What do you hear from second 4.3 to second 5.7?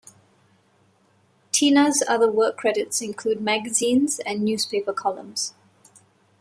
newspaper columns.